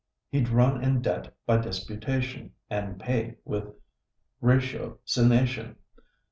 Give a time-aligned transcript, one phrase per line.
[0.31, 3.71] He'd run in debt by disputation, And pay with
[4.41, 5.75] ratiocination.